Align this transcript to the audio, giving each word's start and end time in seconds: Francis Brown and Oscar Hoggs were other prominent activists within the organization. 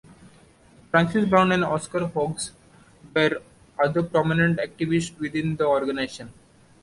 Francis 0.89 1.29
Brown 1.29 1.51
and 1.51 1.63
Oscar 1.63 2.07
Hoggs 2.11 2.53
were 3.15 3.39
other 3.77 4.01
prominent 4.01 4.57
activists 4.57 5.15
within 5.19 5.55
the 5.57 5.67
organization. 5.67 6.33